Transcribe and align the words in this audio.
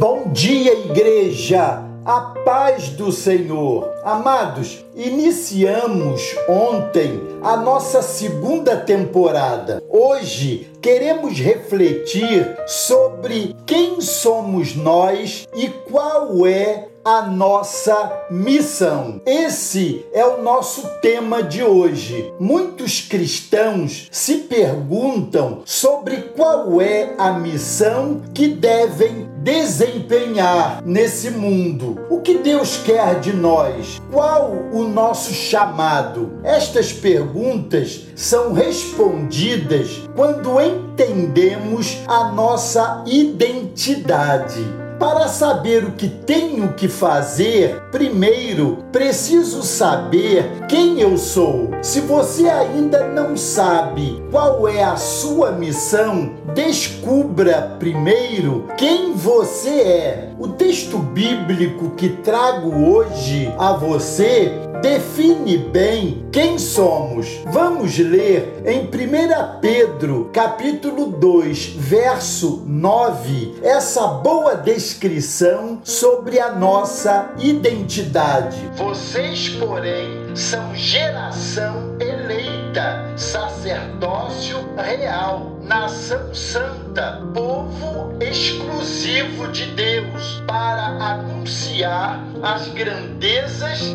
Bom 0.00 0.30
dia, 0.32 0.72
igreja! 0.72 1.84
A 2.06 2.20
paz 2.42 2.88
do 2.88 3.12
Senhor. 3.12 3.86
Amados, 4.02 4.82
iniciamos 4.96 6.22
ontem 6.48 7.20
a 7.42 7.58
nossa 7.58 8.00
segunda 8.00 8.78
temporada. 8.78 9.82
Hoje 9.90 10.70
queremos 10.80 11.38
refletir 11.38 12.56
sobre 12.66 13.54
quem 13.66 14.00
somos 14.00 14.74
nós 14.74 15.46
e 15.54 15.68
qual 15.68 16.46
é 16.46 16.88
a 17.04 17.22
nossa 17.22 18.26
missão. 18.30 19.20
Esse 19.26 20.04
é 20.12 20.24
o 20.24 20.42
nosso 20.42 20.86
tema 21.00 21.42
de 21.42 21.62
hoje. 21.62 22.32
Muitos 22.38 23.00
cristãos 23.02 24.08
se 24.10 24.38
perguntam 24.38 25.62
sobre 25.64 26.16
qual 26.36 26.80
é 26.80 27.14
a 27.18 27.32
missão 27.32 28.22
que 28.34 28.48
devem 28.48 29.29
desempenhar 29.40 30.82
nesse 30.84 31.30
mundo. 31.30 31.98
O 32.10 32.20
que 32.20 32.38
Deus 32.38 32.76
quer 32.78 33.20
de 33.20 33.32
nós? 33.32 34.00
Qual 34.10 34.52
o 34.72 34.86
nosso 34.86 35.32
chamado? 35.32 36.40
Estas 36.44 36.92
perguntas 36.92 38.06
são 38.14 38.52
respondidas 38.52 40.02
quando 40.14 40.60
entendemos 40.60 41.98
a 42.06 42.30
nossa 42.32 43.02
identidade. 43.06 44.89
Para 45.00 45.28
saber 45.28 45.82
o 45.82 45.92
que 45.92 46.10
tenho 46.10 46.74
que 46.74 46.86
fazer, 46.86 47.80
primeiro 47.90 48.84
preciso 48.92 49.62
saber 49.62 50.66
quem 50.68 51.00
eu 51.00 51.16
sou. 51.16 51.70
Se 51.80 52.02
você 52.02 52.46
ainda 52.50 53.08
não 53.08 53.34
sabe 53.34 54.22
qual 54.30 54.68
é 54.68 54.84
a 54.84 54.96
sua 54.96 55.52
missão, 55.52 56.34
descubra 56.54 57.76
primeiro 57.78 58.68
quem 58.76 59.14
você 59.14 59.70
é. 59.70 60.28
O 60.38 60.48
texto 60.48 60.98
bíblico 60.98 61.92
que 61.96 62.10
trago 62.10 62.68
hoje 62.92 63.50
a 63.58 63.72
você 63.72 64.52
define 64.80 65.58
bem 65.58 66.26
quem 66.32 66.58
somos. 66.58 67.26
Vamos 67.46 67.98
ler 67.98 68.62
em 68.64 68.86
1 68.86 69.60
Pedro, 69.60 70.30
capítulo 70.32 71.06
2, 71.06 71.74
verso 71.76 72.64
9, 72.66 73.60
essa 73.62 74.06
boa 74.06 74.54
descrição 74.54 75.80
sobre 75.84 76.40
a 76.40 76.52
nossa 76.52 77.30
identidade. 77.38 78.56
Vocês, 78.76 79.50
porém, 79.50 80.34
são 80.34 80.74
geração 80.74 81.96
eleita, 82.00 83.12
sacerdócio 83.16 84.58
real, 84.76 85.58
nação 85.62 86.34
santa, 86.34 87.22
povo 87.34 88.16
exclusivo 88.20 89.48
de 89.48 89.66
Deus, 89.66 90.42
para 90.46 90.86
anunciar 90.86 92.24
as 92.42 92.68
grandezas 92.68 93.94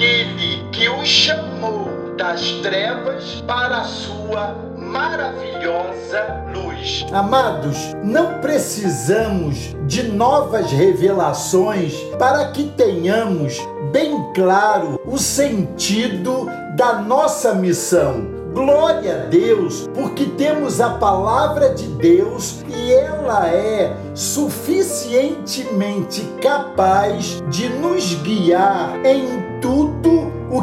daquele 0.00 0.64
que 0.72 0.88
os 0.88 1.06
chamou 1.06 2.14
das 2.16 2.40
trevas 2.62 3.44
para 3.46 3.82
a 3.82 3.84
sua 3.84 4.56
maravilhosa 4.78 6.42
luz. 6.54 7.04
Amados, 7.12 7.76
não 8.02 8.40
precisamos 8.40 9.76
de 9.86 10.04
novas 10.04 10.72
revelações 10.72 11.92
para 12.18 12.50
que 12.50 12.64
tenhamos 12.70 13.58
bem 13.92 14.32
claro 14.34 14.98
o 15.04 15.18
sentido 15.18 16.46
da 16.76 16.94
nossa 16.94 17.54
missão. 17.54 18.40
Glória 18.54 19.14
a 19.14 19.18
Deus, 19.26 19.86
porque 19.94 20.24
temos 20.24 20.80
a 20.80 20.94
palavra 20.94 21.74
de 21.74 21.86
Deus 21.86 22.64
e 22.68 22.92
ela 22.92 23.48
é 23.48 23.94
suficientemente 24.14 26.22
capaz 26.42 27.40
de 27.48 27.68
nos 27.68 28.14
guiar 28.14 28.98
em 29.04 29.26
o 29.26 29.49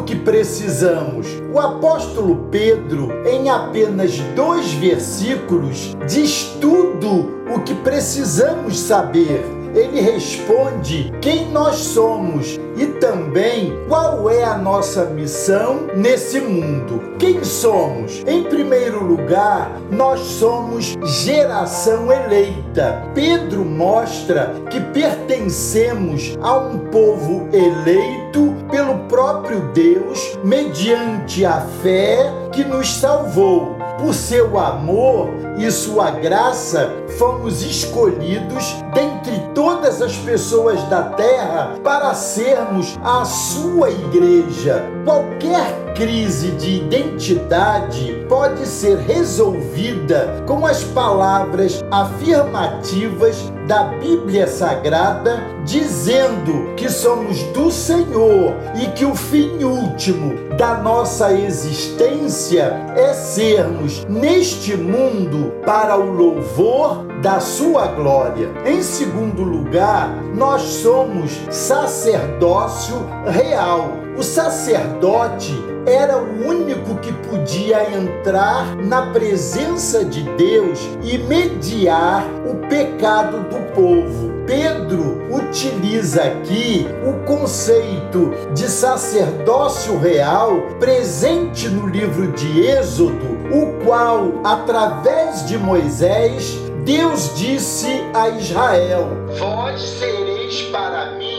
que 0.08 0.16
precisamos. 0.16 1.26
O 1.52 1.60
apóstolo 1.60 2.48
Pedro, 2.50 3.10
em 3.26 3.50
apenas 3.50 4.18
dois 4.34 4.72
versículos, 4.72 5.94
diz 6.08 6.44
tudo 6.58 7.44
o 7.54 7.60
que 7.60 7.74
precisamos 7.74 8.80
saber 8.80 9.57
ele 9.74 10.00
responde 10.00 11.12
quem 11.20 11.50
nós 11.50 11.76
somos 11.76 12.58
e 12.76 12.86
também 13.00 13.76
qual 13.88 14.30
é 14.30 14.44
a 14.44 14.56
nossa 14.56 15.04
missão 15.06 15.86
nesse 15.96 16.40
mundo. 16.40 17.16
Quem 17.18 17.42
somos? 17.42 18.22
Em 18.26 18.44
primeiro 18.44 19.02
lugar, 19.02 19.70
nós 19.90 20.20
somos 20.20 20.96
geração 21.24 22.12
eleita. 22.12 23.02
Pedro 23.14 23.64
mostra 23.64 24.54
que 24.70 24.80
pertencemos 24.80 26.38
a 26.40 26.56
um 26.56 26.78
povo 26.90 27.48
eleito 27.52 28.54
pelo 28.70 28.98
próprio 29.08 29.60
Deus 29.72 30.38
mediante 30.44 31.44
a 31.44 31.60
fé 31.82 32.32
que 32.52 32.64
nos 32.64 32.88
salvou. 32.94 33.77
Por 33.98 34.14
seu 34.14 34.56
amor 34.58 35.28
e 35.58 35.68
sua 35.72 36.10
graça, 36.12 36.88
fomos 37.18 37.62
escolhidos 37.62 38.76
dentre 38.94 39.40
todas 39.54 40.00
as 40.00 40.16
pessoas 40.18 40.80
da 40.84 41.02
terra 41.02 41.74
para 41.82 42.14
sermos 42.14 42.96
a 43.02 43.24
sua 43.24 43.90
igreja. 43.90 44.84
Qualquer 45.04 45.87
crise 45.98 46.52
de 46.52 46.76
identidade 46.76 48.24
pode 48.28 48.64
ser 48.66 48.98
resolvida 48.98 50.44
com 50.46 50.64
as 50.64 50.84
palavras 50.84 51.84
afirmativas 51.90 53.52
da 53.66 53.82
Bíblia 53.82 54.46
Sagrada, 54.46 55.42
dizendo 55.64 56.72
que 56.76 56.88
somos 56.88 57.42
do 57.52 57.68
Senhor 57.72 58.54
e 58.80 58.86
que 58.92 59.04
o 59.04 59.14
fim 59.16 59.64
último 59.64 60.56
da 60.56 60.78
nossa 60.78 61.32
existência 61.32 62.62
é 62.96 63.12
sermos 63.12 64.04
neste 64.04 64.76
mundo 64.76 65.52
para 65.66 65.96
o 65.96 66.12
louvor 66.12 67.06
da 67.20 67.40
sua 67.40 67.88
glória. 67.88 68.48
Em 68.64 68.82
segundo 68.82 69.42
lugar, 69.42 70.10
nós 70.32 70.62
somos 70.62 71.32
sacerdócio 71.50 73.04
real. 73.26 74.07
O 74.18 74.22
sacerdote 74.24 75.54
era 75.86 76.18
o 76.18 76.48
único 76.48 76.96
que 76.96 77.12
podia 77.28 77.88
entrar 77.96 78.74
na 78.74 79.12
presença 79.12 80.04
de 80.04 80.24
Deus 80.36 80.80
e 81.04 81.18
mediar 81.18 82.24
o 82.44 82.56
pecado 82.66 83.48
do 83.48 83.72
povo. 83.72 84.32
Pedro 84.44 85.22
utiliza 85.32 86.24
aqui 86.24 86.84
o 87.06 87.24
conceito 87.26 88.32
de 88.52 88.68
sacerdócio 88.68 89.96
real 90.00 90.62
presente 90.80 91.68
no 91.68 91.86
livro 91.86 92.32
de 92.32 92.66
Êxodo, 92.66 93.38
o 93.52 93.84
qual, 93.84 94.32
através 94.42 95.46
de 95.46 95.56
Moisés, 95.56 96.58
Deus 96.84 97.36
disse 97.36 98.02
a 98.12 98.30
Israel: 98.30 99.10
Vós 99.38 99.80
sereis 99.80 100.62
para 100.72 101.12
mim 101.12 101.37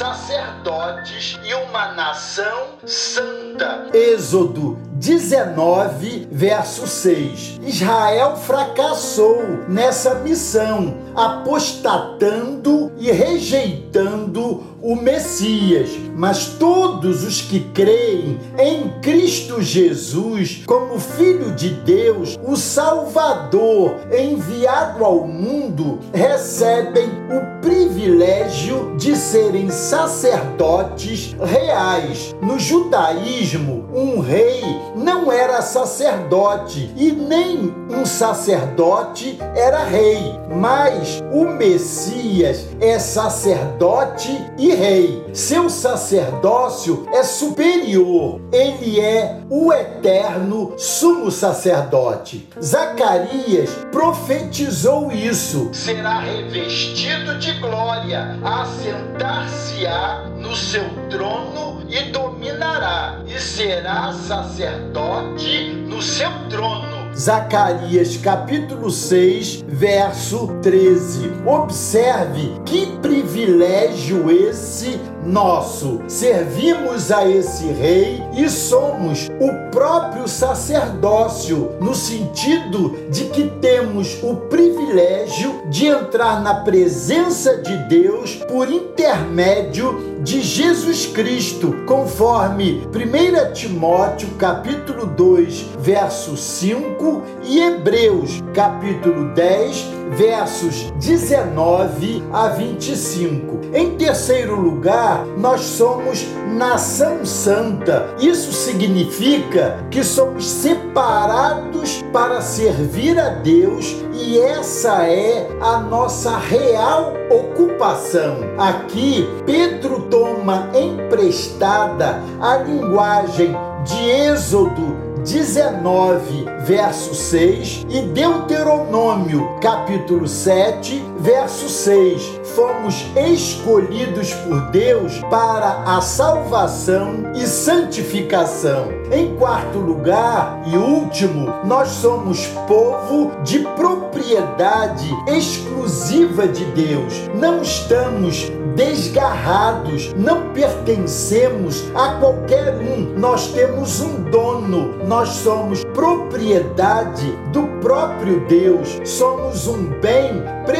sacerdotes 0.00 1.38
e 1.44 1.52
uma 1.52 1.92
nação 1.92 2.68
santa. 2.86 3.88
Êxodo 3.92 4.78
19, 4.94 6.26
verso 6.32 6.86
6. 6.86 7.60
Israel 7.62 8.34
fracassou 8.34 9.42
nessa 9.68 10.14
missão, 10.14 10.96
apostatando 11.20 12.92
e 12.98 13.10
rejeitando 13.10 14.70
o 14.82 14.96
Messias, 14.96 15.90
mas 16.16 16.46
todos 16.58 17.22
os 17.24 17.42
que 17.42 17.60
creem 17.74 18.38
em 18.58 18.88
Cristo 19.00 19.60
Jesus 19.60 20.62
como 20.66 20.98
Filho 20.98 21.52
de 21.52 21.70
Deus, 21.70 22.38
o 22.42 22.56
Salvador 22.56 23.96
enviado 24.10 25.04
ao 25.04 25.26
mundo, 25.26 25.98
recebem 26.12 27.08
o 27.08 27.60
privilégio 27.60 28.94
de 28.96 29.14
serem 29.16 29.70
sacerdotes 29.70 31.36
reais. 31.38 32.34
No 32.40 32.58
judaísmo, 32.58 33.86
um 33.94 34.20
rei 34.20 34.62
não 34.96 35.30
era 35.30 35.60
sacerdote 35.60 36.90
e 36.96 37.12
nem 37.12 37.74
um 37.90 38.06
sacerdote 38.06 39.38
era 39.54 39.84
rei, 39.84 40.38
mas 40.54 41.09
o 41.32 41.44
Messias 41.44 42.68
é 42.80 42.98
sacerdote 42.98 44.30
e 44.58 44.74
rei. 44.74 45.24
Seu 45.32 45.68
sacerdócio 45.68 47.06
é 47.12 47.22
superior. 47.22 48.40
Ele 48.52 49.00
é 49.00 49.40
o 49.48 49.72
eterno 49.72 50.74
sumo 50.78 51.30
sacerdote. 51.30 52.48
Zacarias 52.62 53.70
profetizou 53.90 55.10
isso. 55.10 55.70
Será 55.72 56.20
revestido 56.20 57.38
de 57.38 57.52
glória, 57.60 58.38
assentar-se-á 58.44 60.26
no 60.36 60.54
seu 60.54 60.84
trono 61.08 61.82
e 61.88 62.10
dominará, 62.10 63.22
e 63.26 63.38
será 63.40 64.12
sacerdote 64.12 65.72
no 65.88 66.00
seu 66.00 66.30
trono 66.48 66.99
Zacarias 67.20 68.16
capítulo 68.16 68.90
6, 68.90 69.66
verso 69.68 70.56
13. 70.62 71.30
Observe 71.44 72.54
que 72.64 72.86
privilégio 73.02 74.30
esse 74.30 74.98
nosso. 75.22 76.00
Servimos 76.08 77.12
a 77.12 77.28
esse 77.28 77.66
rei 77.66 78.22
e 78.34 78.48
somos 78.48 79.28
o 79.38 79.70
próprio 79.70 80.26
sacerdócio, 80.26 81.72
no 81.78 81.94
sentido 81.94 82.96
de 83.10 83.26
que 83.26 83.50
temos 83.60 84.18
o 84.22 84.36
privilégio 84.36 85.60
de 85.68 85.88
entrar 85.88 86.42
na 86.42 86.54
presença 86.54 87.58
de 87.58 87.76
Deus 87.88 88.36
por 88.48 88.70
intermédio 88.70 90.18
de 90.22 90.42
Jesus 90.42 91.06
Cristo, 91.06 91.84
conforme 91.86 92.86
1 92.94 93.52
Timóteo 93.52 94.28
capítulo 94.38 95.06
2, 95.06 95.66
verso 95.78 96.36
5 96.36 97.09
e 97.42 97.60
Hebreus 97.60 98.42
capítulo 98.54 99.34
10, 99.34 99.88
versos 100.10 100.90
19 100.98 102.22
a 102.32 102.48
25. 102.48 103.60
Em 103.72 103.96
terceiro 103.96 104.60
lugar, 104.60 105.24
nós 105.38 105.60
somos 105.60 106.26
nação 106.56 107.24
santa. 107.24 108.14
Isso 108.20 108.52
significa 108.52 109.86
que 109.90 110.02
somos 110.02 110.48
separados 110.48 112.02
para 112.12 112.40
servir 112.40 113.18
a 113.18 113.30
Deus 113.30 113.96
e 114.20 114.38
essa 114.38 115.06
é 115.06 115.48
a 115.60 115.78
nossa 115.78 116.36
real 116.36 117.14
ocupação. 117.30 118.36
Aqui, 118.58 119.26
Pedro 119.46 120.02
toma 120.10 120.68
emprestada 120.74 122.22
a 122.40 122.56
linguagem 122.58 123.56
de 123.84 124.10
Êxodo 124.10 125.10
19, 125.24 126.46
verso 126.60 127.14
6 127.14 127.86
e 127.88 128.02
Deuteronômio, 128.02 129.58
capítulo 129.60 130.26
7, 130.26 131.02
verso 131.18 131.68
6. 131.68 132.39
Fomos 132.54 133.06
escolhidos 133.16 134.34
por 134.34 134.70
Deus 134.70 135.18
para 135.30 135.84
a 135.84 136.00
salvação 136.00 137.32
e 137.34 137.46
santificação. 137.46 138.88
Em 139.12 139.36
quarto 139.36 139.78
lugar 139.78 140.60
e 140.66 140.76
último, 140.76 141.52
nós 141.64 141.88
somos 141.88 142.46
povo 142.66 143.32
de 143.42 143.60
propriedade 143.60 145.08
exclusiva 145.28 146.48
de 146.48 146.64
Deus. 146.66 147.28
Não 147.34 147.62
estamos 147.62 148.50
desgarrados, 148.74 150.12
não 150.14 150.52
pertencemos 150.52 151.84
a 151.94 152.14
qualquer 152.14 152.74
um. 152.76 153.18
Nós 153.18 153.48
temos 153.48 154.00
um 154.00 154.22
dono, 154.24 155.04
nós 155.06 155.28
somos 155.28 155.84
propriedade 155.84 157.30
do 157.52 157.62
próprio 157.80 158.40
Deus, 158.46 159.00
somos 159.04 159.66
um 159.66 159.84
bem 160.00 160.42
precioso 160.64 160.79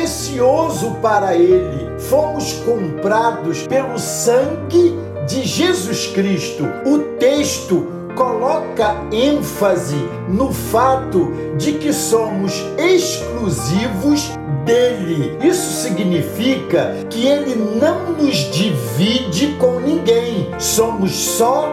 para 1.01 1.35
Ele. 1.35 1.91
Fomos 1.99 2.53
comprados 2.65 3.67
pelo 3.67 3.99
sangue 3.99 4.95
de 5.27 5.43
Jesus 5.45 6.09
Cristo. 6.09 6.65
O 6.87 6.99
texto 7.19 7.87
coloca 8.15 8.97
ênfase 9.13 9.97
no 10.29 10.53
fato 10.53 11.33
de 11.57 11.75
que 11.75 11.93
somos 11.93 12.53
exclusivos 12.79 14.31
dele. 14.65 15.39
Isso 15.43 15.83
significa 15.83 16.95
que 17.09 17.27
ele 17.27 17.55
não 17.55 18.13
nos 18.13 18.37
divide 18.51 19.55
com 19.59 19.81
ninguém. 19.81 20.49
Somos 20.59 21.13
só 21.13 21.69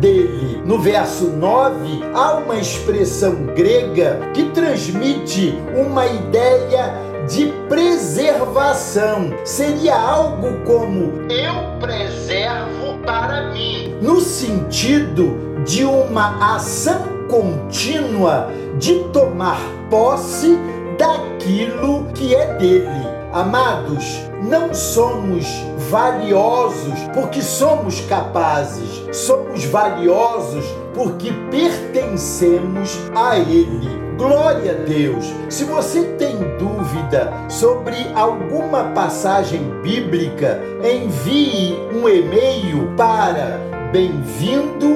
dele. 0.00 0.60
No 0.64 0.78
verso 0.78 1.26
9, 1.26 2.02
há 2.14 2.34
uma 2.34 2.56
expressão 2.56 3.46
grega 3.54 4.18
que 4.34 4.44
transmite 4.50 5.54
uma 5.76 6.06
ideia 6.06 7.11
de 7.32 7.46
preservação. 7.68 9.32
Seria 9.44 9.96
algo 9.96 10.60
como 10.64 11.30
eu 11.30 11.78
preservo 11.80 12.98
para 13.04 13.50
mim, 13.52 13.96
no 14.02 14.20
sentido 14.20 15.62
de 15.64 15.84
uma 15.84 16.56
ação 16.56 17.26
contínua 17.30 18.50
de 18.78 19.04
tomar 19.12 19.58
posse 19.88 20.58
daquilo 20.98 22.04
que 22.12 22.34
é 22.34 22.54
dele. 22.58 23.11
Amados, 23.32 24.20
não 24.42 24.74
somos 24.74 25.46
valiosos 25.90 26.98
porque 27.14 27.40
somos 27.40 28.02
capazes, 28.02 29.06
somos 29.10 29.64
valiosos 29.64 30.64
porque 30.94 31.32
pertencemos 31.50 32.98
a 33.14 33.38
Ele. 33.38 33.88
Glória 34.18 34.72
a 34.72 34.84
Deus! 34.84 35.32
Se 35.48 35.64
você 35.64 36.04
tem 36.18 36.36
dúvida 36.58 37.32
sobre 37.48 37.96
alguma 38.14 38.84
passagem 38.92 39.62
bíblica, 39.80 40.60
envie 40.84 41.74
um 41.94 42.06
e-mail 42.06 42.94
para 42.98 43.58
bem-vindo 43.90 44.92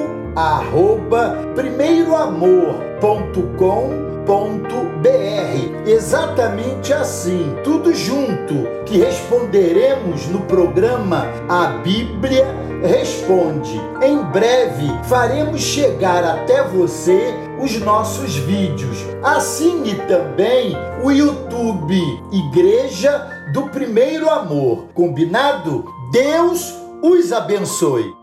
br 4.27 5.89
Exatamente 5.89 6.93
assim, 6.93 7.55
tudo 7.63 7.93
junto, 7.95 8.67
que 8.85 8.97
responderemos 8.97 10.27
no 10.27 10.41
programa 10.41 11.25
A 11.47 11.67
Bíblia 11.81 12.45
Responde. 12.83 13.81
Em 14.03 14.21
breve 14.31 14.87
faremos 15.05 15.61
chegar 15.61 16.23
até 16.23 16.63
você 16.63 17.33
os 17.59 17.79
nossos 17.79 18.35
vídeos. 18.35 18.97
Assine 19.23 19.95
também 20.07 20.75
o 21.03 21.11
YouTube 21.11 21.99
Igreja 22.31 23.47
do 23.53 23.63
Primeiro 23.69 24.29
Amor. 24.29 24.87
Combinado? 24.93 25.85
Deus 26.11 26.75
os 27.01 27.31
abençoe. 27.31 28.16